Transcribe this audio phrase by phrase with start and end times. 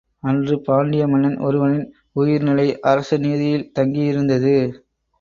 [0.23, 1.85] அன்று, பாண்டிய மன்னன் ஒருவனின்
[2.13, 4.55] உயிர்நிலை அரச நீதியில் தங்கியிருந்தது.